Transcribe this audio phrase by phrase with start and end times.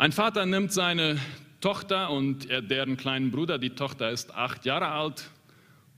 [0.00, 1.18] Ein Vater nimmt seine
[1.60, 5.28] Tochter und deren kleinen Bruder, die Tochter ist acht Jahre alt,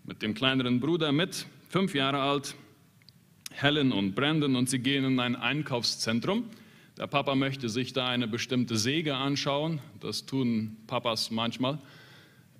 [0.03, 2.57] mit dem kleineren Bruder mit, fünf Jahre alt,
[3.53, 6.51] Helen und Brandon, und sie gehen in ein Einkaufszentrum.
[6.99, 9.79] Der Papa möchte sich da eine bestimmte Säge anschauen.
[10.01, 11.79] Das tun Papas manchmal.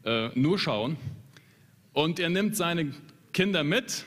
[0.05, 0.97] Äh, nur schauen.
[1.93, 2.95] Und er nimmt seine
[3.33, 4.05] Kinder mit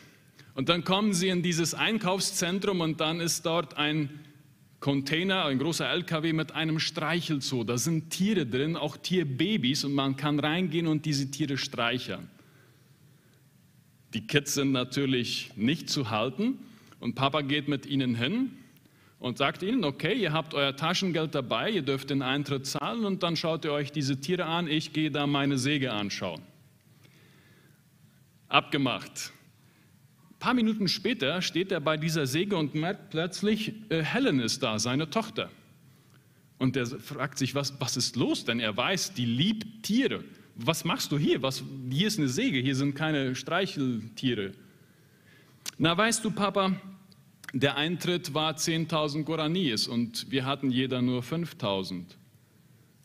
[0.54, 4.24] und dann kommen sie in dieses Einkaufszentrum und dann ist dort ein
[4.79, 7.63] Container, ein großer LKW mit einem Streichelzoo.
[7.63, 12.29] Da sind Tiere drin, auch Tierbabys und man kann reingehen und diese Tiere streicheln.
[14.13, 16.59] Die Kids sind natürlich nicht zu halten
[16.99, 18.52] und Papa geht mit ihnen hin
[19.19, 23.23] und sagt ihnen, okay, ihr habt euer Taschengeld dabei, ihr dürft den Eintritt zahlen und
[23.23, 26.41] dann schaut ihr euch diese Tiere an, ich gehe da meine Säge anschauen.
[28.47, 29.31] Abgemacht.
[30.35, 34.61] Ein paar Minuten später steht er bei dieser Säge und merkt plötzlich, äh, Helen ist
[34.61, 35.49] da, seine Tochter.
[36.58, 38.45] Und er fragt sich, was, was ist los?
[38.45, 40.23] Denn er weiß, die liebt Tiere.
[40.56, 41.41] Was machst du hier?
[41.41, 44.52] Was, hier ist eine Säge, hier sind keine Streicheltiere.
[45.78, 46.80] Na, weißt du, Papa,
[47.53, 52.03] der Eintritt war 10.000 Guaranis und wir hatten jeder nur 5.000.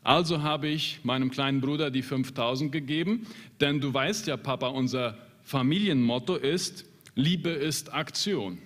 [0.02, 3.26] Also habe ich meinem kleinen Bruder die 5.000 gegeben,
[3.60, 8.58] denn du weißt ja, Papa, unser Familienmotto ist, Liebe ist Aktion.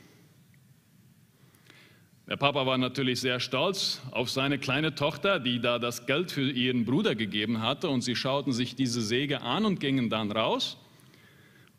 [2.27, 6.51] Der Papa war natürlich sehr stolz auf seine kleine Tochter, die da das Geld für
[6.51, 10.79] ihren Bruder gegeben hatte, und sie schauten sich diese Säge an und gingen dann raus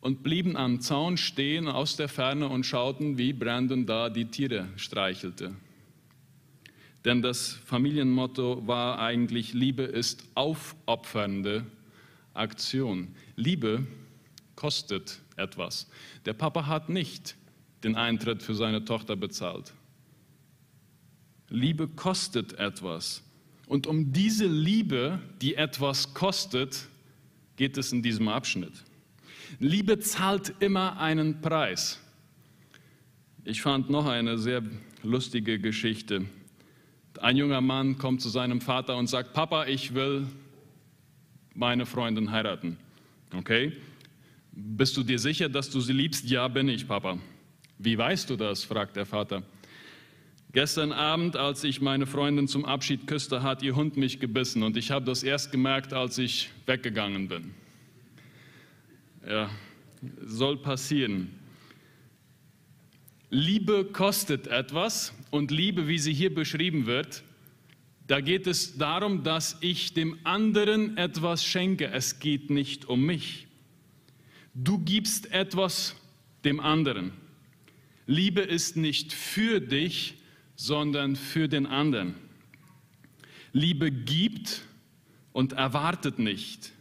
[0.01, 4.67] und blieben am Zaun stehen aus der Ferne und schauten, wie Brandon da die Tiere
[4.75, 5.55] streichelte.
[7.03, 11.65] Denn das Familienmotto war eigentlich, Liebe ist aufopfernde
[12.35, 13.15] Aktion.
[13.35, 13.87] Liebe
[14.55, 15.87] kostet etwas.
[16.25, 17.35] Der Papa hat nicht
[17.83, 19.73] den Eintritt für seine Tochter bezahlt.
[21.49, 23.23] Liebe kostet etwas.
[23.67, 26.87] Und um diese Liebe, die etwas kostet,
[27.55, 28.83] geht es in diesem Abschnitt.
[29.59, 31.99] Liebe zahlt immer einen Preis.
[33.43, 34.63] Ich fand noch eine sehr
[35.03, 36.25] lustige Geschichte.
[37.21, 40.27] Ein junger Mann kommt zu seinem Vater und sagt, Papa, ich will
[41.53, 42.77] meine Freundin heiraten.
[43.33, 43.73] Okay?
[44.55, 46.29] Bist du dir sicher, dass du sie liebst?
[46.29, 47.19] Ja, bin ich, Papa.
[47.77, 48.63] Wie weißt du das?
[48.63, 49.43] fragt der Vater.
[50.53, 54.77] Gestern Abend, als ich meine Freundin zum Abschied küsste, hat ihr Hund mich gebissen und
[54.77, 57.53] ich habe das erst gemerkt, als ich weggegangen bin.
[59.27, 59.49] Ja,
[60.25, 61.37] soll passieren.
[63.29, 67.23] Liebe kostet etwas und Liebe, wie sie hier beschrieben wird,
[68.07, 71.87] da geht es darum, dass ich dem anderen etwas schenke.
[71.87, 73.47] Es geht nicht um mich.
[74.55, 75.95] Du gibst etwas
[76.45, 77.11] dem anderen.
[78.07, 80.15] Liebe ist nicht für dich,
[80.55, 82.15] sondern für den anderen.
[83.51, 84.61] Liebe gibt
[85.33, 86.71] und erwartet nicht.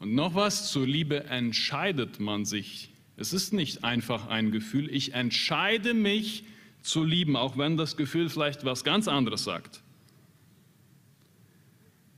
[0.00, 2.90] Und noch was, zur Liebe entscheidet man sich.
[3.16, 4.92] Es ist nicht einfach ein Gefühl.
[4.92, 6.42] Ich entscheide mich
[6.82, 9.80] zu lieben, auch wenn das Gefühl vielleicht was ganz anderes sagt.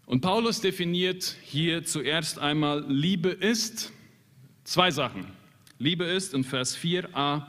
[0.06, 3.92] Und Paulus definiert hier zuerst einmal, Liebe ist
[4.64, 5.26] zwei Sachen.
[5.78, 7.46] Liebe ist in Vers 4a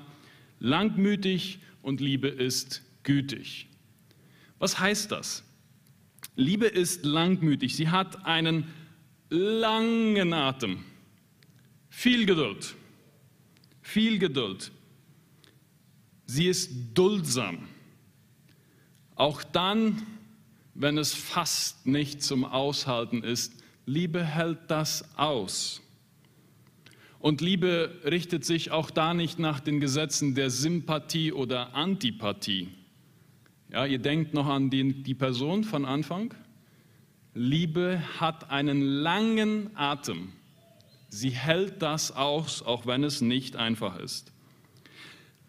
[0.59, 3.67] langmütig und Liebe ist gütig.
[4.59, 5.43] Was heißt das?
[6.35, 7.75] Liebe ist langmütig.
[7.75, 8.67] Sie hat einen
[9.29, 10.83] langen Atem.
[11.89, 12.75] Viel Geduld.
[13.81, 14.71] Viel Geduld.
[16.25, 17.67] Sie ist duldsam.
[19.15, 20.05] Auch dann,
[20.73, 23.53] wenn es fast nicht zum Aushalten ist,
[23.85, 25.81] Liebe hält das aus.
[27.25, 32.67] Und Liebe richtet sich auch da nicht nach den Gesetzen der Sympathie oder Antipathie.
[33.71, 36.35] Ja, ihr denkt noch an die, die Person von Anfang.
[37.33, 40.33] Liebe hat einen langen Atem.
[41.09, 44.31] Sie hält das aus, auch wenn es nicht einfach ist.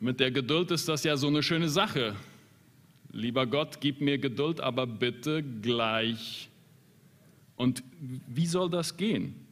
[0.00, 2.16] Mit der Geduld ist das ja so eine schöne Sache.
[3.12, 6.48] Lieber Gott, gib mir Geduld, aber bitte gleich.
[7.54, 7.84] Und
[8.28, 9.45] wie soll das gehen?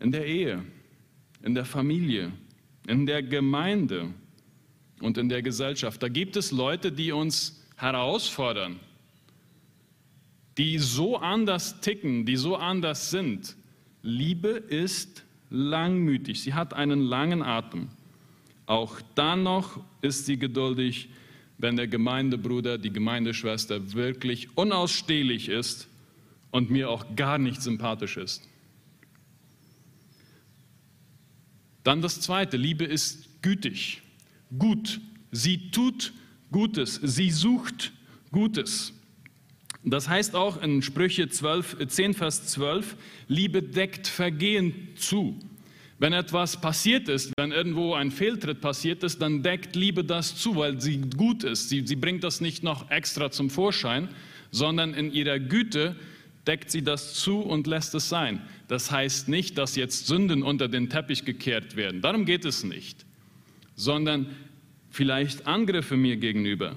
[0.00, 0.64] In der Ehe,
[1.42, 2.32] in der Familie,
[2.86, 4.12] in der Gemeinde,
[5.00, 6.02] und in der Gesellschaft.
[6.02, 8.80] Da gibt es Leute, die uns herausfordern,
[10.56, 13.56] die so anders ticken, die so anders sind.
[14.02, 17.88] Liebe ist langmütig, sie hat einen langen Atem.
[18.66, 21.08] Auch dann noch ist sie geduldig,
[21.58, 25.88] wenn der Gemeindebruder, die Gemeindeschwester wirklich unausstehlich ist
[26.50, 28.47] und mir auch gar nicht sympathisch ist.
[31.88, 34.02] Dann das Zweite, Liebe ist gütig
[34.58, 35.00] gut.
[35.30, 36.12] Sie tut
[36.52, 37.00] Gutes.
[37.02, 37.92] Sie sucht
[38.30, 38.92] Gutes.
[39.84, 42.94] Das heißt auch in Sprüche 12, 10, Vers 12,
[43.28, 45.40] Liebe deckt Vergehen zu.
[45.98, 50.56] Wenn etwas passiert ist, wenn irgendwo ein Fehltritt passiert ist, dann deckt Liebe das zu,
[50.56, 51.70] weil sie gut ist.
[51.70, 54.10] Sie, sie bringt das nicht noch extra zum Vorschein,
[54.50, 55.96] sondern in ihrer Güte
[56.48, 58.40] deckt sie das zu und lässt es sein.
[58.66, 62.00] Das heißt nicht, dass jetzt Sünden unter den Teppich gekehrt werden.
[62.00, 63.04] Darum geht es nicht.
[63.76, 64.34] Sondern
[64.90, 66.74] vielleicht Angriffe mir gegenüber.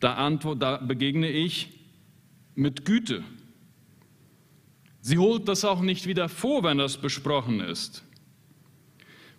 [0.00, 1.68] Da, antwort, da begegne ich
[2.56, 3.22] mit Güte.
[5.00, 8.02] Sie holt das auch nicht wieder vor, wenn das besprochen ist.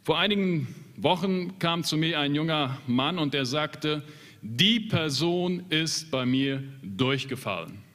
[0.03, 4.03] Vor einigen Wochen kam zu mir ein junger Mann und er sagte,
[4.41, 7.86] die Person ist bei mir durchgefallen.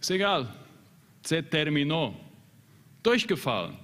[0.00, 0.48] Ist egal,
[1.22, 2.14] se terminó,
[3.02, 3.76] durchgefallen.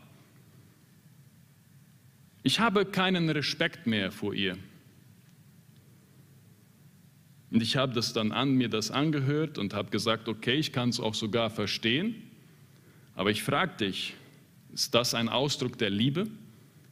[2.42, 4.56] Ich habe keinen Respekt mehr vor ihr.
[7.50, 10.88] Und ich habe das dann an mir das angehört und habe gesagt, okay, ich kann
[10.88, 12.14] es auch sogar verstehen,
[13.14, 14.14] aber ich frage dich,
[14.72, 16.28] ist das ein Ausdruck der Liebe?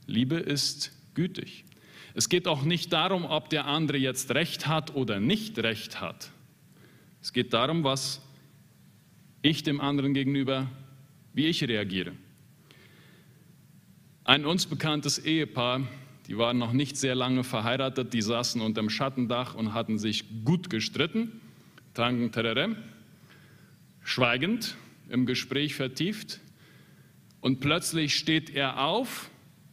[0.06, 1.64] Liebe ist gütig.
[2.14, 6.30] Es geht auch nicht darum, ob der andere jetzt recht hat oder nicht recht hat.
[7.20, 8.20] Es geht darum, was
[9.44, 10.70] ich dem anderen gegenüber,
[11.34, 12.12] wie ich reagiere.
[14.24, 15.86] Ein uns bekanntes Ehepaar,
[16.28, 20.24] die waren noch nicht sehr lange verheiratet, die saßen unter dem Schattendach und hatten sich
[20.46, 21.42] gut gestritten,
[21.92, 22.76] tranken Tererem,
[24.02, 24.76] schweigend
[25.10, 26.40] im Gespräch vertieft.
[27.42, 29.28] Und plötzlich steht er auf,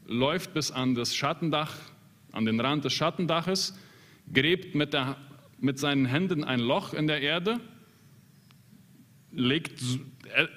[0.06, 1.77] läuft bis an das Schattendach,
[2.33, 3.79] an den Rand des Schattendaches,
[4.33, 5.15] gräbt mit, der,
[5.59, 7.62] mit seinen Händen ein Loch in der Erde
[9.31, 9.81] legt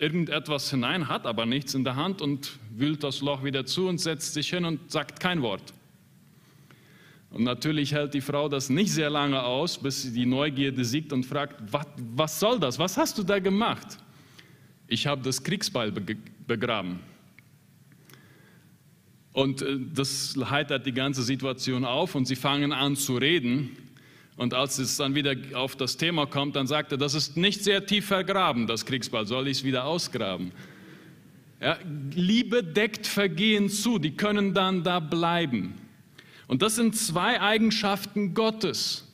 [0.01, 3.99] irgendetwas hinein, hat aber nichts in der Hand und wühlt das Loch wieder zu und
[3.99, 5.73] setzt sich hin und sagt kein Wort.
[7.31, 11.27] Und natürlich hält die Frau das nicht sehr lange aus, bis die Neugierde siegt und
[11.27, 12.79] fragt, was, was soll das?
[12.79, 13.99] Was hast du da gemacht?
[14.87, 15.93] Ich habe das Kriegsbeil
[16.47, 17.01] begraben.
[19.33, 23.77] Und äh, das heitert die ganze Situation auf und sie fangen an zu reden.
[24.37, 27.63] Und als es dann wieder auf das Thema kommt, dann sagt er, das ist nicht
[27.63, 30.53] sehr tief vergraben, das Kriegsball, soll ich es wieder ausgraben?
[31.61, 31.79] Ja,
[32.15, 35.75] Liebe deckt Vergehen zu, die können dann da bleiben.
[36.47, 39.11] Und das sind zwei Eigenschaften Gottes.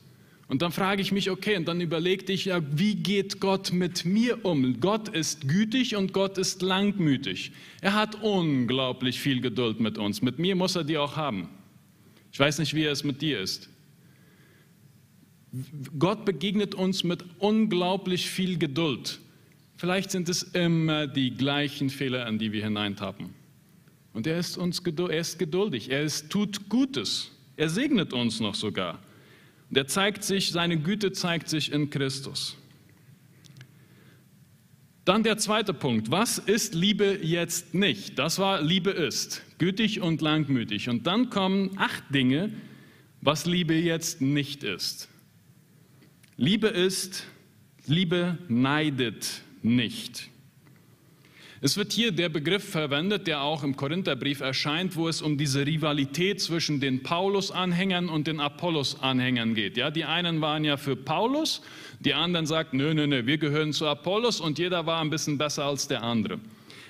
[0.51, 4.03] Und dann frage ich mich, okay, und dann überlegte ich, ja, wie geht Gott mit
[4.03, 4.81] mir um?
[4.81, 7.53] Gott ist gütig und Gott ist langmütig.
[7.79, 10.21] Er hat unglaublich viel Geduld mit uns.
[10.21, 11.47] Mit mir muss er die auch haben.
[12.33, 13.70] Ich weiß nicht, wie er es mit dir ist.
[15.99, 19.19] Gott begegnet uns mit unglaublich viel Geduld.
[19.77, 23.33] Vielleicht sind es immer die gleichen Fehler, an die wir hineintappen.
[24.13, 28.55] Und er ist, uns, er ist geduldig, er ist, tut Gutes, er segnet uns noch
[28.55, 28.99] sogar.
[29.69, 32.57] Und er zeigt sich, seine Güte zeigt sich in Christus.
[35.05, 36.11] Dann der zweite Punkt.
[36.11, 38.19] Was ist Liebe jetzt nicht?
[38.19, 39.41] Das war Liebe ist.
[39.57, 40.89] Gütig und langmütig.
[40.89, 42.51] Und dann kommen acht Dinge,
[43.21, 45.09] was Liebe jetzt nicht ist.
[46.41, 47.27] Liebe ist,
[47.85, 50.27] Liebe neidet nicht.
[51.61, 55.67] Es wird hier der Begriff verwendet, der auch im Korintherbrief erscheint, wo es um diese
[55.67, 59.77] Rivalität zwischen den Paulus-Anhängern und den Apollos-Anhängern geht.
[59.77, 61.61] Ja, die einen waren ja für Paulus,
[61.99, 65.37] die anderen sagten, nö, nö, nö, wir gehören zu Apollos und jeder war ein bisschen
[65.37, 66.39] besser als der andere.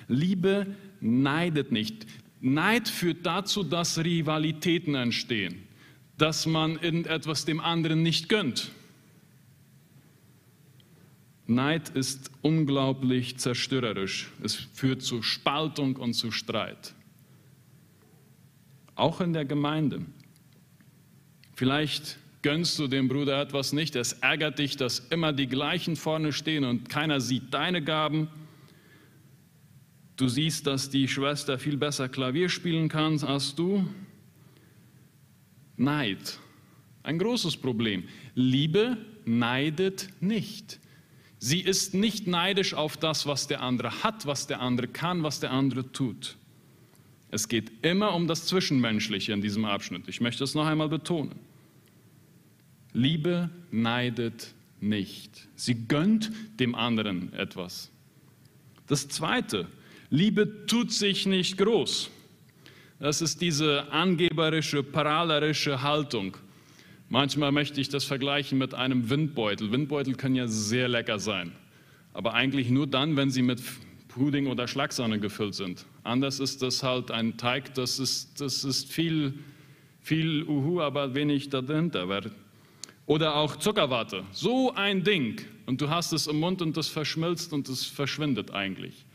[0.07, 2.05] Liebe neidet nicht.
[2.39, 5.67] Neid führt dazu, dass Rivalitäten entstehen,
[6.17, 8.71] dass man irgendetwas dem anderen nicht gönnt.
[11.55, 14.31] Neid ist unglaublich zerstörerisch.
[14.41, 16.93] Es führt zu Spaltung und zu Streit.
[18.95, 20.05] Auch in der Gemeinde.
[21.55, 23.95] Vielleicht gönnst du dem Bruder etwas nicht.
[23.95, 28.27] Es ärgert dich, dass immer die gleichen vorne stehen und keiner sieht deine Gaben.
[30.15, 33.87] Du siehst, dass die Schwester viel besser Klavier spielen kann als du.
[35.77, 36.39] Neid.
[37.03, 38.03] Ein großes Problem.
[38.35, 40.80] Liebe neidet nicht.
[41.43, 45.39] Sie ist nicht neidisch auf das, was der andere hat, was der andere kann, was
[45.39, 46.37] der andere tut.
[47.31, 50.07] Es geht immer um das Zwischenmenschliche in diesem Abschnitt.
[50.07, 51.33] Ich möchte es noch einmal betonen.
[52.93, 55.47] Liebe neidet nicht.
[55.55, 57.89] Sie gönnt dem anderen etwas.
[58.85, 59.65] Das Zweite,
[60.11, 62.11] Liebe tut sich nicht groß.
[62.99, 66.37] Das ist diese angeberische, prahlerische Haltung.
[67.11, 69.73] Manchmal möchte ich das vergleichen mit einem Windbeutel.
[69.73, 71.51] Windbeutel können ja sehr lecker sein,
[72.13, 73.61] aber eigentlich nur dann, wenn sie mit
[74.07, 75.85] Pudding oder Schlagsahne gefüllt sind.
[76.03, 79.33] Anders ist das halt ein Teig, das ist, das ist viel,
[79.99, 82.07] viel Uhu, aber wenig dahinter.
[83.07, 84.23] Oder auch Zuckerwatte.
[84.31, 85.41] So ein Ding.
[85.65, 89.05] Und du hast es im Mund und es verschmilzt und es verschwindet eigentlich.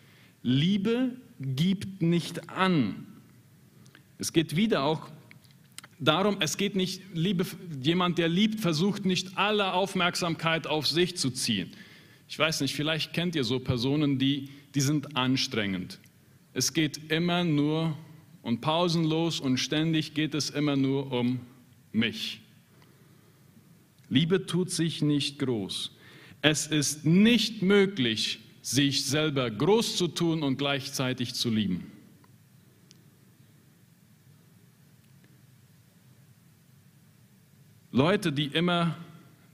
[0.42, 3.06] Liebe gibt nicht an.
[4.18, 5.08] Es geht wieder auch
[5.98, 7.46] darum, es geht nicht, Liebe,
[7.82, 11.70] jemand, der liebt, versucht nicht alle Aufmerksamkeit auf sich zu ziehen.
[12.28, 15.98] Ich weiß nicht, vielleicht kennt ihr so Personen, die, die sind anstrengend.
[16.52, 17.96] Es geht immer nur
[18.42, 21.40] und pausenlos und ständig geht es immer nur um
[21.92, 22.40] mich.
[24.08, 25.92] Liebe tut sich nicht groß.
[26.42, 31.90] Es ist nicht möglich, sich selber groß zu tun und gleichzeitig zu lieben.
[37.96, 38.94] Leute, die immer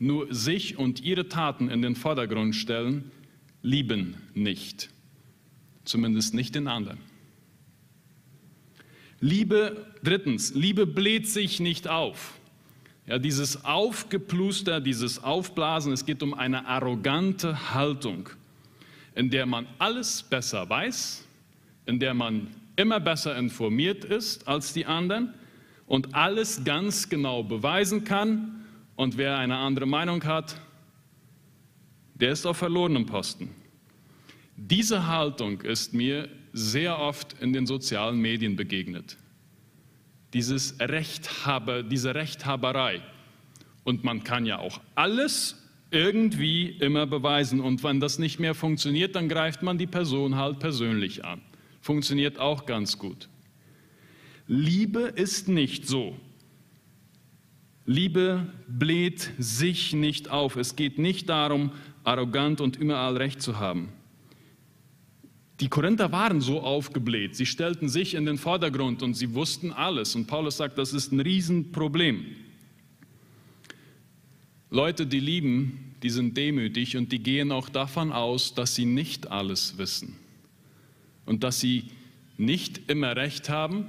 [0.00, 3.12] nur sich und ihre Taten in den Vordergrund stellen,
[3.62, 4.90] lieben nicht.
[5.84, 6.98] Zumindest nicht den anderen.
[9.20, 12.32] Liebe, drittens, Liebe bläht sich nicht auf.
[13.06, 18.28] Ja, dieses Aufgepluster, dieses Aufblasen, es geht um eine arrogante Haltung,
[19.14, 21.28] in der man alles besser weiß,
[21.86, 25.32] in der man immer besser informiert ist als die anderen
[25.86, 28.64] und alles ganz genau beweisen kann.
[28.96, 30.60] Und wer eine andere Meinung hat,
[32.14, 33.50] der ist auf verlorenem Posten.
[34.56, 39.16] Diese Haltung ist mir sehr oft in den sozialen Medien begegnet.
[40.34, 43.02] Dieses Rechthaber, diese Rechthaberei.
[43.84, 45.58] Und man kann ja auch alles
[45.90, 47.60] irgendwie immer beweisen.
[47.60, 51.40] Und wenn das nicht mehr funktioniert, dann greift man die Person halt persönlich an.
[51.80, 53.28] Funktioniert auch ganz gut.
[54.54, 56.14] Liebe ist nicht so.
[57.86, 60.56] Liebe bläht sich nicht auf.
[60.56, 61.72] Es geht nicht darum,
[62.04, 63.88] arrogant und überall recht zu haben.
[65.60, 70.14] Die Korinther waren so aufgebläht, sie stellten sich in den Vordergrund und sie wussten alles.
[70.14, 72.26] Und Paulus sagt, das ist ein Riesenproblem.
[74.68, 79.30] Leute, die lieben, die sind demütig und die gehen auch davon aus, dass sie nicht
[79.30, 80.18] alles wissen
[81.24, 81.84] und dass sie
[82.36, 83.86] nicht immer recht haben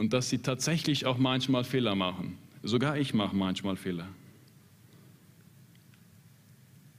[0.00, 2.38] und dass sie tatsächlich auch manchmal Fehler machen.
[2.62, 4.08] Sogar ich mache manchmal Fehler.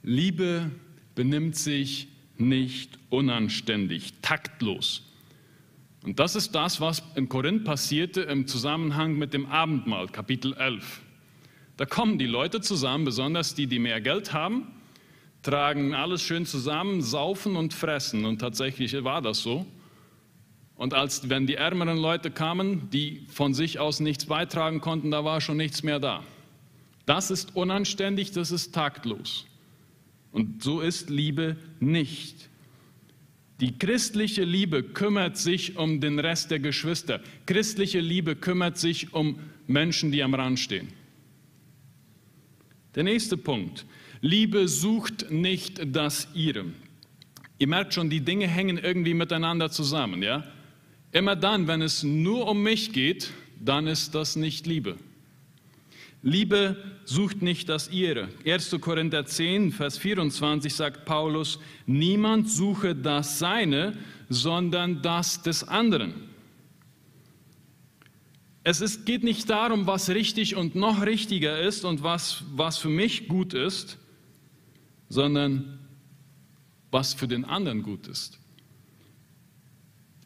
[0.04, 0.70] Liebe
[1.16, 2.06] benimmt sich
[2.38, 5.02] nicht unanständig, taktlos.
[6.04, 11.00] Und das ist das, was in Korinth passierte im Zusammenhang mit dem Abendmahl, Kapitel 11.
[11.78, 14.68] Da kommen die Leute zusammen, besonders die, die mehr Geld haben,
[15.42, 18.24] tragen alles schön zusammen, saufen und fressen.
[18.26, 19.66] Und tatsächlich war das so.
[20.82, 25.24] Und als wenn die ärmeren Leute kamen, die von sich aus nichts beitragen konnten, da
[25.24, 26.24] war schon nichts mehr da.
[27.06, 29.46] Das ist unanständig, das ist taktlos.
[30.32, 32.48] Und so ist Liebe nicht.
[33.60, 37.20] Die christliche Liebe kümmert sich um den Rest der Geschwister.
[37.46, 40.88] Christliche Liebe kümmert sich um Menschen, die am Rand stehen.
[42.96, 43.86] Der nächste Punkt.
[44.20, 46.64] Liebe sucht nicht das ihre.
[47.60, 50.42] Ihr merkt schon, die Dinge hängen irgendwie miteinander zusammen, ja?
[51.12, 54.96] Immer dann, wenn es nur um mich geht, dann ist das nicht Liebe.
[56.22, 58.28] Liebe sucht nicht das ihre.
[58.46, 58.76] 1.
[58.80, 66.14] Korinther 10, Vers 24 sagt Paulus, niemand suche das Seine, sondern das des anderen.
[68.64, 72.88] Es ist, geht nicht darum, was richtig und noch richtiger ist und was, was für
[72.88, 73.98] mich gut ist,
[75.08, 75.80] sondern
[76.92, 78.38] was für den anderen gut ist.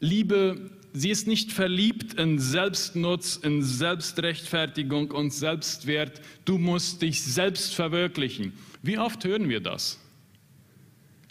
[0.01, 6.23] Liebe Sie ist nicht verliebt in Selbstnutz, in Selbstrechtfertigung und Selbstwert.
[6.47, 8.55] Du musst dich selbst verwirklichen.
[8.83, 10.01] Wie oft hören wir das?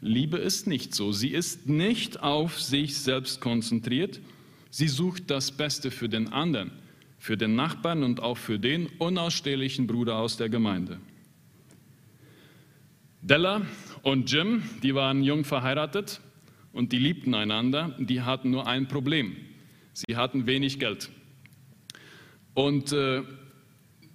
[0.01, 1.11] Liebe ist nicht so.
[1.11, 4.21] Sie ist nicht auf sich selbst konzentriert.
[4.69, 6.69] Sie sucht das Beste für den anderen,
[7.17, 10.99] für den Nachbarn und auch für den unausstehlichen Bruder aus der Gemeinde.
[13.23, 13.63] Della
[14.03, 16.21] und Jim, die waren jung verheiratet
[16.71, 17.95] und die liebten einander.
[17.97, 19.35] Die hatten nur ein Problem.
[19.95, 21.09] Sie hatten wenig Geld.
[22.53, 23.23] Und äh,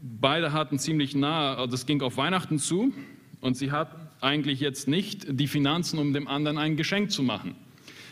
[0.02, 2.92] beide hatten ziemlich nahe, also es ging auf Weihnachten zu
[3.40, 7.56] und sie hatten eigentlich jetzt nicht die Finanzen, um dem anderen ein Geschenk zu machen.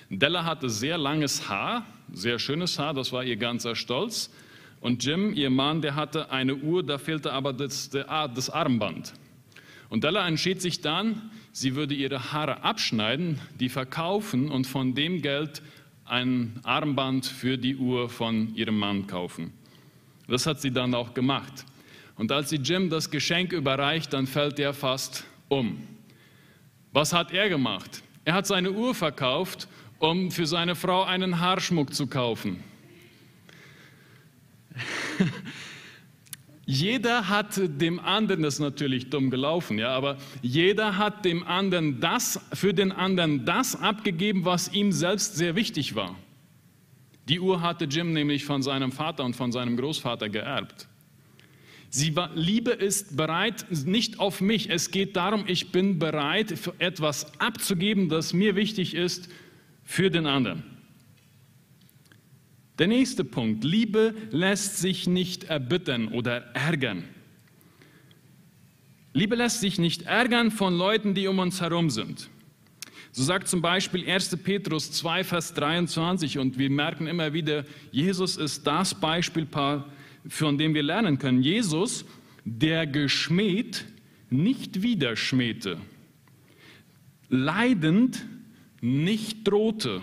[0.09, 4.31] Della hatte sehr langes Haar, sehr schönes Haar, das war ihr ganzer Stolz.
[4.81, 9.13] Und Jim, ihr Mann, der hatte eine Uhr, da fehlte aber das, das Armband.
[9.91, 15.21] Und Della entschied sich dann, sie würde ihre Haare abschneiden, die verkaufen und von dem
[15.21, 15.61] Geld
[16.09, 19.53] ein Armband für die Uhr von ihrem Mann kaufen.
[20.27, 21.65] Das hat sie dann auch gemacht.
[22.17, 25.81] Und als sie Jim das Geschenk überreicht, dann fällt er fast um.
[26.93, 28.03] Was hat er gemacht?
[28.25, 32.63] Er hat seine Uhr verkauft, um für seine Frau einen Haarschmuck zu kaufen.
[36.71, 41.99] Jeder hat dem anderen, das ist natürlich dumm gelaufen, ja, aber jeder hat dem anderen
[41.99, 46.15] das, für den anderen das abgegeben, was ihm selbst sehr wichtig war.
[47.27, 50.89] Die Uhr hatte Jim nämlich von seinem Vater und von seinem Großvater geerbt.
[51.89, 54.69] Sie war, Liebe ist bereit, nicht auf mich.
[54.69, 59.31] Es geht darum, ich bin bereit, etwas abzugeben, das mir wichtig ist,
[59.85, 60.78] für den anderen.
[62.79, 63.65] Der nächste Punkt.
[63.65, 67.05] Liebe lässt sich nicht erbitten oder ärgern.
[69.13, 72.29] Liebe lässt sich nicht ärgern von Leuten, die um uns herum sind.
[73.11, 74.37] So sagt zum Beispiel 1.
[74.45, 79.49] Petrus 2, Vers 23 und wir merken immer wieder, Jesus ist das Beispiel,
[80.29, 81.43] von dem wir lernen können.
[81.43, 82.05] Jesus,
[82.45, 83.87] der geschmäht,
[84.31, 85.79] nicht wieder schmähte,
[87.29, 88.25] leidend
[88.81, 90.01] nicht drohte,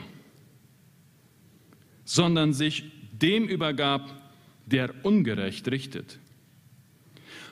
[2.06, 4.22] sondern sich dem übergab,
[4.66, 6.20] der ungerecht richtet.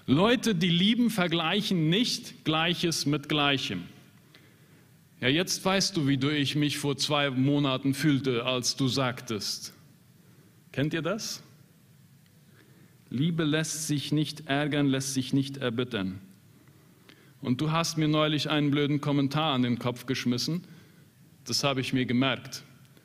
[0.05, 3.83] Leute, die lieben, vergleichen nicht Gleiches mit Gleichem.
[5.21, 9.73] Ja, jetzt weißt du, wie du ich mich vor zwei Monaten fühlte, als du sagtest.
[10.73, 11.41] Kennt ihr das?
[13.09, 16.19] Liebe lässt sich nicht ärgern, lässt sich nicht erbittern.
[17.41, 20.63] Und du hast mir neulich einen blöden Kommentar an den Kopf geschmissen.
[21.45, 22.63] Das habe ich mir gemerkt.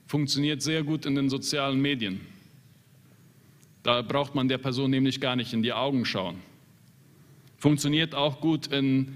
[0.08, 2.22] Funktioniert sehr gut in den sozialen Medien.
[3.82, 6.36] Da braucht man der Person nämlich gar nicht in die Augen schauen.
[7.58, 9.12] Funktioniert auch gut in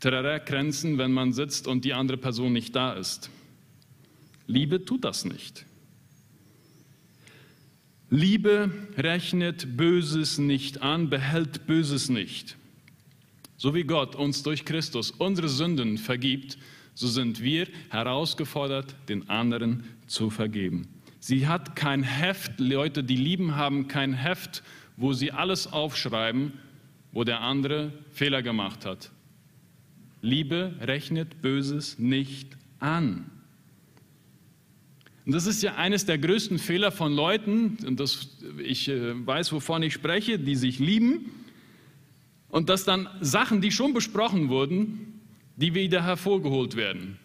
[0.00, 3.28] Grenzen, wenn man sitzt und die andere Person nicht da ist.
[4.46, 5.66] Liebe tut das nicht.
[8.08, 12.56] Liebe rechnet Böses nicht an, behält Böses nicht.
[13.56, 16.56] So wie Gott uns durch Christus unsere Sünden vergibt,
[16.98, 20.88] so sind wir herausgefordert, den anderen zu vergeben.
[21.20, 24.64] Sie hat kein Heft, Leute, die lieben, haben kein Heft,
[24.96, 26.54] wo sie alles aufschreiben,
[27.12, 29.12] wo der andere Fehler gemacht hat.
[30.22, 33.30] Liebe rechnet Böses nicht an.
[35.24, 39.52] Und das ist ja eines der größten Fehler von Leuten, und das, ich äh, weiß,
[39.52, 41.30] wovon ich spreche, die sich lieben,
[42.48, 45.07] und dass dann Sachen, die schon besprochen wurden,
[45.58, 47.18] die wieder hervorgeholt werden.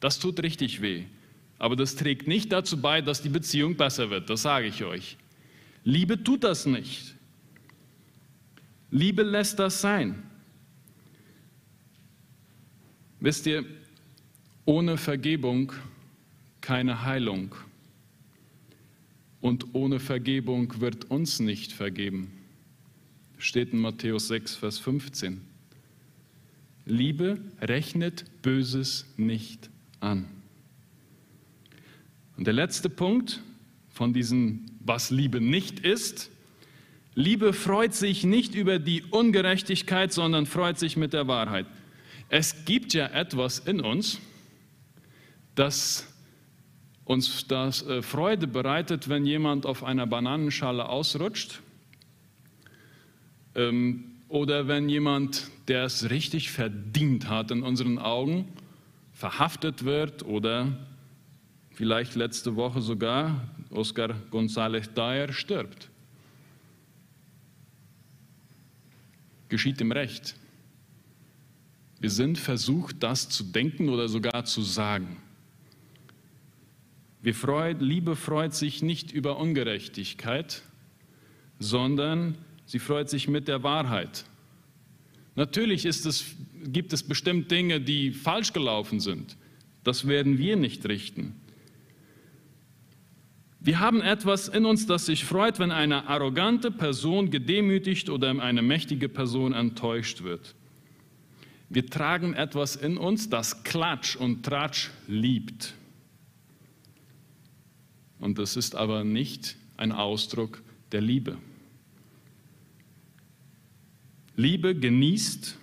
[0.00, 1.04] Das tut richtig weh.
[1.58, 5.16] Aber das trägt nicht dazu bei, dass die Beziehung besser wird, das sage ich euch.
[5.84, 7.14] Liebe tut das nicht.
[8.90, 10.22] Liebe lässt das sein.
[13.20, 13.64] Wisst ihr,
[14.64, 15.72] ohne Vergebung
[16.60, 17.54] keine Heilung.
[19.40, 22.32] Und ohne Vergebung wird uns nicht vergeben.
[23.38, 25.49] Steht in Matthäus 6, Vers 15.
[26.86, 30.26] Liebe rechnet Böses nicht an.
[32.36, 33.42] Und der letzte Punkt
[33.90, 36.30] von diesem, was Liebe nicht ist,
[37.14, 41.66] Liebe freut sich nicht über die Ungerechtigkeit, sondern freut sich mit der Wahrheit.
[42.28, 44.20] Es gibt ja etwas in uns,
[45.54, 46.06] das
[47.04, 51.60] uns das äh, Freude bereitet, wenn jemand auf einer Bananenschale ausrutscht
[53.56, 58.46] ähm, oder wenn jemand, der es richtig verdient hat in unseren Augen,
[59.12, 60.78] verhaftet wird oder
[61.72, 65.90] vielleicht letzte Woche sogar Oscar González Dyer stirbt.
[69.48, 70.36] Geschieht im Recht.
[71.98, 75.16] Wir sind versucht, das zu denken oder sogar zu sagen.
[77.20, 80.62] Wir freut, Liebe freut sich nicht über Ungerechtigkeit,
[81.58, 82.38] sondern
[82.70, 84.24] sie freut sich mit der Wahrheit.
[85.34, 89.36] Natürlich es, gibt es bestimmt Dinge, die falsch gelaufen sind.
[89.82, 91.34] Das werden wir nicht richten.
[93.58, 98.62] Wir haben etwas in uns, das sich freut, wenn eine arrogante Person gedemütigt oder eine
[98.62, 100.54] mächtige Person enttäuscht wird.
[101.68, 105.74] Wir tragen etwas in uns, das Klatsch und Tratsch liebt.
[108.20, 111.36] Und das ist aber nicht ein Ausdruck der Liebe.
[114.40, 115.58] Liebe genießt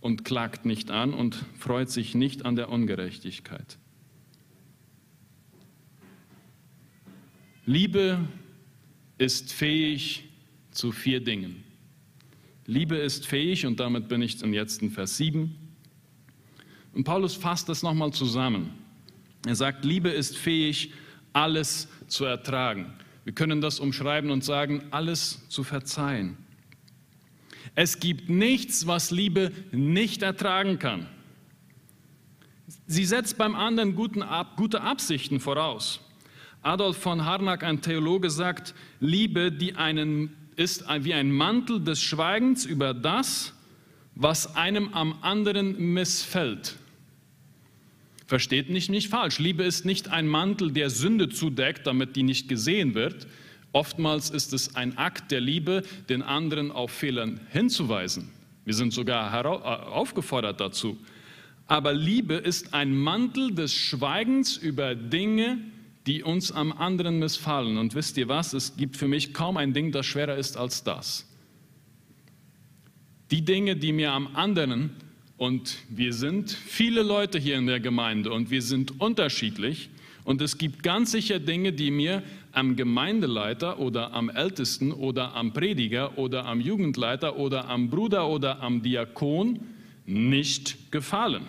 [0.00, 3.78] und klagt nicht an und freut sich nicht an der Ungerechtigkeit.
[7.64, 8.18] Liebe
[9.18, 10.24] ist fähig
[10.72, 11.62] zu vier Dingen.
[12.66, 15.54] Liebe ist fähig, und damit bin ich jetzt in Vers 7.
[16.92, 18.70] Und Paulus fasst das nochmal zusammen.
[19.46, 20.92] Er sagt, Liebe ist fähig,
[21.32, 22.94] alles zu ertragen.
[23.22, 26.36] Wir können das umschreiben und sagen, alles zu verzeihen.
[27.76, 31.06] Es gibt nichts, was Liebe nicht ertragen kann.
[32.86, 34.24] Sie setzt beim anderen guten,
[34.56, 36.00] gute Absichten voraus.
[36.62, 42.64] Adolf von Harnack, ein Theologe, sagt, Liebe, die einen ist wie ein Mantel des Schweigens
[42.64, 43.52] über das,
[44.14, 46.76] was einem am anderen missfällt.
[48.26, 49.38] Versteht nicht nicht falsch.
[49.38, 53.26] Liebe ist nicht ein Mantel, der Sünde zudeckt, damit die nicht gesehen wird.
[53.76, 58.30] Oftmals ist es ein Akt der Liebe, den anderen auf Fehlern hinzuweisen.
[58.64, 60.96] Wir sind sogar äh, aufgefordert dazu.
[61.66, 65.58] Aber Liebe ist ein Mantel des Schweigens über Dinge,
[66.06, 67.76] die uns am anderen missfallen.
[67.76, 68.54] Und wisst ihr was?
[68.54, 71.26] Es gibt für mich kaum ein Ding, das schwerer ist als das.
[73.30, 74.88] Die Dinge, die mir am anderen,
[75.36, 79.90] und wir sind viele Leute hier in der Gemeinde und wir sind unterschiedlich,
[80.26, 82.20] und es gibt ganz sicher Dinge, die mir
[82.56, 88.62] am Gemeindeleiter oder am Ältesten oder am Prediger oder am Jugendleiter oder am Bruder oder
[88.62, 89.60] am Diakon
[90.06, 91.44] nicht gefallen.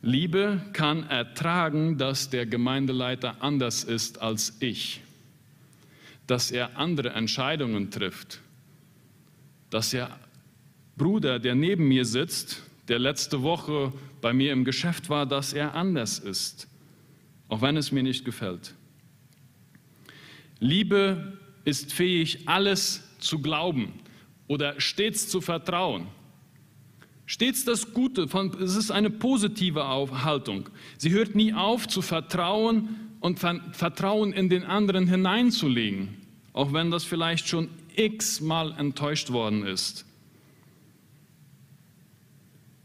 [0.00, 5.02] Liebe kann ertragen, dass der Gemeindeleiter anders ist als ich,
[6.26, 8.40] dass er andere Entscheidungen trifft,
[9.68, 10.18] dass er
[10.96, 15.74] Bruder, der neben mir sitzt, der letzte Woche bei mir im Geschäft war, dass er
[15.74, 16.68] anders ist,
[17.48, 18.74] auch wenn es mir nicht gefällt.
[20.60, 23.92] Liebe ist fähig, alles zu glauben
[24.46, 26.06] oder stets zu vertrauen.
[27.26, 28.28] Stets das Gute,
[28.60, 30.68] es ist eine positive Haltung.
[30.98, 36.16] Sie hört nie auf zu vertrauen und Vertrauen in den anderen hineinzulegen,
[36.52, 40.04] auch wenn das vielleicht schon x-mal enttäuscht worden ist.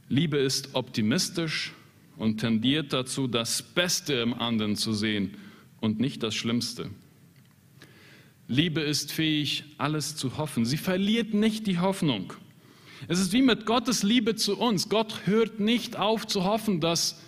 [0.08, 1.74] Liebe ist optimistisch
[2.20, 5.38] und tendiert dazu, das Beste im anderen zu sehen
[5.80, 6.92] und nicht das Schlimmste.
[8.48, 10.66] Liebe ist fähig, alles zu hoffen.
[10.66, 12.34] Sie verliert nicht die Hoffnung.
[13.08, 14.90] Es ist wie mit Gottes Liebe zu uns.
[14.90, 17.22] Gott hört nicht auf zu hoffen, dass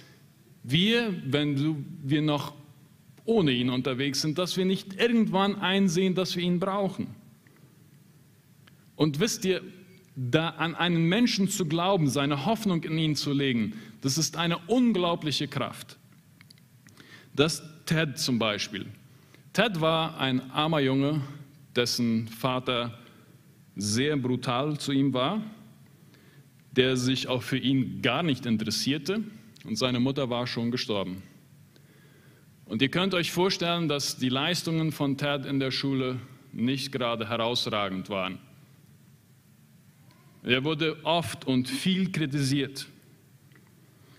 [0.63, 2.54] wir, wenn wir noch
[3.23, 7.08] ohne ihn unterwegs sind, dass wir nicht irgendwann einsehen, dass wir ihn brauchen.
[8.97, 9.62] Und wisst ihr,
[10.15, 14.58] da an einen Menschen zu glauben, seine Hoffnung in ihn zu legen, das ist eine
[14.67, 15.97] unglaubliche Kraft.
[17.36, 18.88] Das Ted zum Beispiel.
[19.54, 21.21] Ted war ein armer Junge,
[21.76, 22.97] dessen Vater
[23.76, 25.41] sehr brutal zu ihm war
[26.71, 29.24] der sich auch für ihn gar nicht interessierte
[29.65, 31.21] und seine Mutter war schon gestorben.
[32.65, 36.19] Und ihr könnt euch vorstellen, dass die Leistungen von Ted in der Schule
[36.54, 38.39] nicht gerade herausragend waren.
[40.43, 42.88] Er wurde oft und viel kritisiert.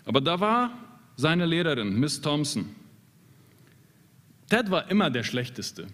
[0.04, 0.78] Aber da war
[1.16, 2.74] seine Lehrerin, Miss Thompson.
[4.48, 5.86] Ted war immer der Schlechteste.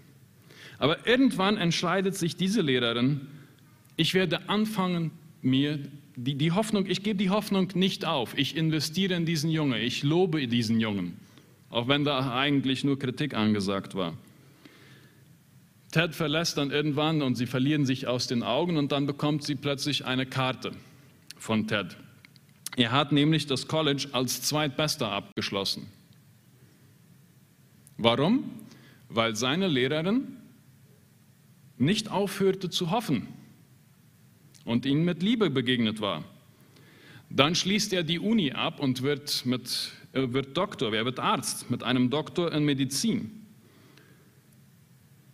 [0.78, 3.22] Aber irgendwann entscheidet sich diese Lehrerin,
[3.96, 5.10] ich werde anfangen,
[5.42, 5.78] mir
[6.16, 8.36] die, die Hoffnung, ich gebe die Hoffnung nicht auf.
[8.36, 11.16] Ich investiere in diesen Jungen, ich lobe diesen Jungen,
[11.70, 14.14] auch wenn da eigentlich nur Kritik angesagt war.
[15.98, 19.56] Ted verlässt dann irgendwann und sie verlieren sich aus den Augen und dann bekommt sie
[19.56, 20.70] plötzlich eine Karte
[21.37, 21.96] von Ted.
[22.76, 25.88] Er hat nämlich das College als Zweitbester abgeschlossen.
[27.96, 28.44] Warum?
[29.08, 30.37] Weil seine Lehrerin
[31.78, 33.26] nicht aufhörte zu hoffen
[34.64, 36.22] und ihnen mit Liebe begegnet war.
[37.28, 41.82] Dann schließt er die Uni ab und wird, mit, wird Doktor, er wird Arzt mit
[41.82, 43.38] einem Doktor in Medizin.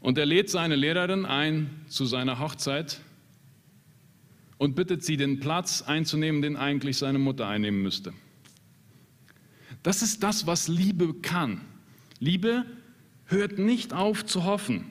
[0.04, 3.00] Und er lädt seine Lehrerin ein zu seiner Hochzeit
[4.58, 8.12] und bittet sie, den Platz einzunehmen, den eigentlich seine Mutter einnehmen müsste.
[9.82, 11.62] Das ist das, was Liebe kann.
[12.18, 12.66] Liebe
[13.24, 14.84] hört nicht auf zu hoffen.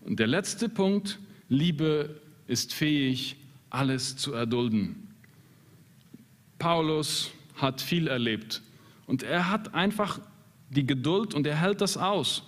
[0.00, 1.18] Und der letzte Punkt,
[1.50, 3.36] Liebe ist fähig,
[3.68, 5.14] alles zu erdulden.
[6.58, 8.62] Paulus hat viel erlebt
[9.06, 10.18] und er hat einfach
[10.70, 12.44] die Geduld und er hält das aus,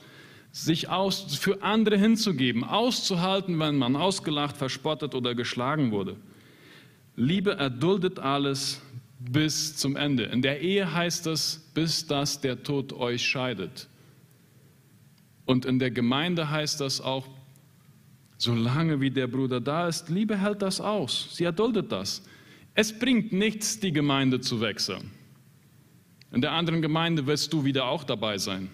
[0.52, 6.16] sich aus, für andere hinzugeben, auszuhalten, wenn man ausgelacht, verspottet oder geschlagen wurde.
[7.16, 8.80] Liebe erduldet alles
[9.18, 10.24] bis zum Ende.
[10.24, 13.88] In der Ehe heißt es, bis dass der Tod euch scheidet.
[15.46, 17.26] Und in der Gemeinde heißt das auch,
[18.42, 21.28] Solange wie der Bruder da ist, Liebe hält das aus.
[21.30, 22.24] Sie erduldet das.
[22.74, 25.12] Es bringt nichts, die Gemeinde zu wechseln.
[26.32, 28.68] In der anderen Gemeinde wirst du wieder auch dabei sein.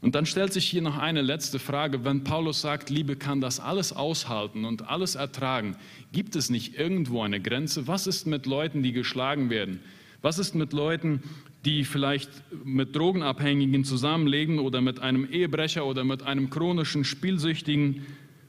[0.00, 2.04] Und dann stellt sich hier noch eine letzte Frage.
[2.04, 5.76] Wenn Paulus sagt, Liebe kann das alles aushalten und alles ertragen,
[6.12, 7.88] gibt es nicht irgendwo eine Grenze?
[7.88, 9.80] Was ist mit Leuten, die geschlagen werden?
[10.22, 11.22] Was ist mit Leuten,
[11.64, 12.30] die vielleicht
[12.64, 18.06] mit Drogenabhängigen zusammenlegen oder mit einem Ehebrecher oder mit einem chronischen Spielsüchtigen,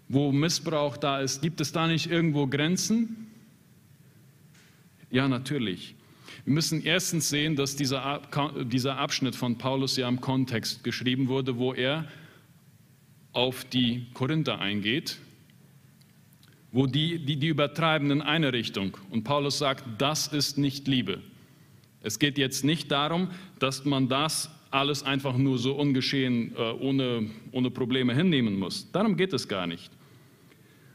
[0.08, 1.42] wo Missbrauch da ist?
[1.42, 3.28] Gibt es da nicht irgendwo Grenzen?
[5.10, 5.96] Ja, natürlich.
[6.46, 8.22] Wir müssen erstens sehen, dass dieser,
[8.66, 12.08] dieser Abschnitt von Paulus ja im Kontext geschrieben wurde, wo er
[13.34, 15.18] auf die Korinther eingeht,
[16.72, 18.98] wo die, die, die übertreiben in eine Richtung.
[19.10, 21.22] Und Paulus sagt, das ist nicht Liebe.
[22.02, 27.30] Es geht jetzt nicht darum, dass man das alles einfach nur so ungeschehen, äh, ohne,
[27.52, 28.90] ohne Probleme hinnehmen muss.
[28.92, 29.92] Darum geht es gar nicht.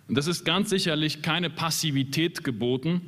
[0.09, 3.03] Und das ist ganz sicherlich keine Passivität geboten.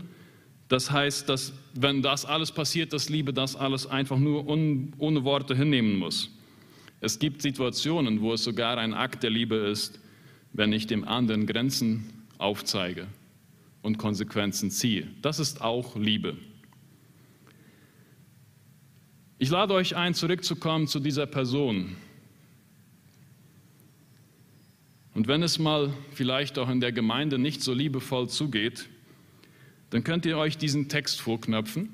[0.69, 5.25] Das heißt, dass wenn das alles passiert, dass Liebe das alles einfach nur un, ohne
[5.25, 6.31] Worte hinnehmen muss.
[7.01, 10.01] Es gibt Situationen, wo es sogar ein Akt der Liebe ist,
[10.53, 13.07] wenn ich dem anderen Grenzen aufzeige
[13.83, 15.07] und Konsequenzen ziehe.
[15.23, 16.37] Das ist auch Liebe.
[19.39, 21.97] Ich lade euch ein, zurückzukommen zu dieser Person.
[25.15, 28.89] Und wenn es mal vielleicht auch in der Gemeinde nicht so liebevoll zugeht,
[29.91, 31.91] dann könnt ihr euch diesen Text vorknöpfen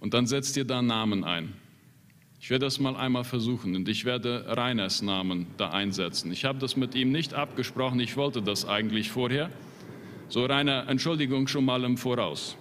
[0.00, 1.52] und dann setzt ihr da Namen ein.
[2.40, 6.30] Ich werde das mal einmal versuchen und ich werde Reiners Namen da einsetzen.
[6.30, 9.50] Ich habe das mit ihm nicht abgesprochen, ich wollte das eigentlich vorher.
[10.28, 12.56] So Rainer, Entschuldigung schon mal im Voraus.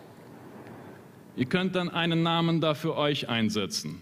[1.35, 4.01] Ihr könnt dann einen Namen da für euch einsetzen.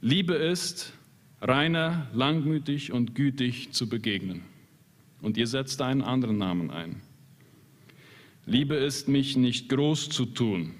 [0.00, 0.92] Liebe ist,
[1.40, 4.42] reiner, langmütig und gütig zu begegnen.
[5.20, 7.02] Und ihr setzt einen anderen Namen ein.
[8.48, 10.72] Liebe ist, mich nicht groß zu tun,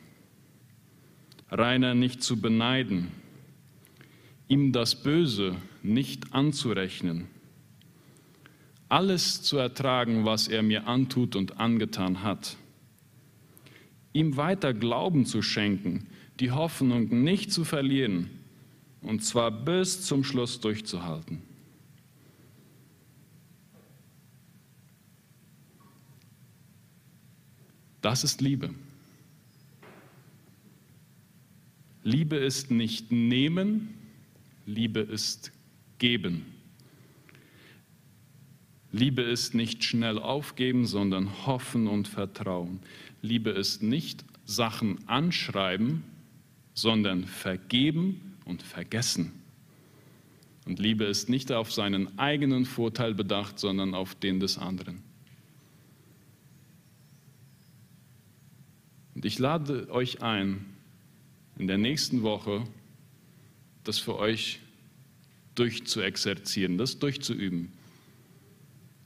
[1.50, 3.08] Rainer nicht zu beneiden,
[4.48, 7.26] ihm das Böse nicht anzurechnen,
[8.88, 12.56] alles zu ertragen, was er mir antut und angetan hat,
[14.14, 16.06] ihm weiter Glauben zu schenken,
[16.40, 18.30] die Hoffnung nicht zu verlieren
[19.02, 21.42] und zwar bis zum Schluss durchzuhalten.
[28.08, 28.70] Das ist Liebe.
[32.02, 33.90] Liebe ist nicht nehmen,
[34.64, 35.52] Liebe ist
[35.98, 36.46] geben.
[38.92, 42.80] Liebe ist nicht schnell aufgeben, sondern hoffen und vertrauen.
[43.20, 46.02] Liebe ist nicht Sachen anschreiben,
[46.72, 49.32] sondern vergeben und vergessen.
[50.64, 55.07] Und Liebe ist nicht auf seinen eigenen Vorteil bedacht, sondern auf den des anderen.
[59.18, 60.64] Und ich lade euch ein,
[61.58, 62.62] in der nächsten Woche
[63.82, 64.60] das für euch
[65.56, 67.72] durchzuexerzieren, das durchzuüben.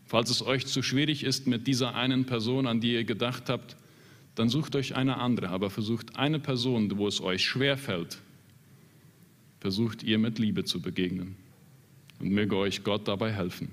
[0.05, 3.79] Falls es euch zu schwierig ist mit dieser einen Person, an die ihr gedacht habt,
[4.35, 8.21] dann sucht euch eine andere, aber versucht eine Person, wo es euch schwer fällt,
[9.61, 11.37] versucht ihr mit Liebe zu begegnen.
[12.21, 13.71] Und möge euch Gott dabei helfen.